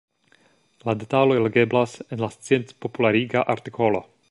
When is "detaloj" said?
1.03-1.35